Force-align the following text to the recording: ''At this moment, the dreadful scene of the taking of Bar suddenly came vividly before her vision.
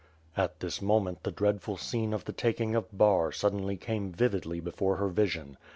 ''At 0.35 0.61
this 0.61 0.81
moment, 0.81 1.21
the 1.21 1.31
dreadful 1.31 1.77
scene 1.77 2.11
of 2.11 2.25
the 2.25 2.31
taking 2.33 2.73
of 2.73 2.87
Bar 2.91 3.31
suddenly 3.31 3.77
came 3.77 4.11
vividly 4.11 4.59
before 4.59 4.95
her 4.95 5.09
vision. 5.09 5.57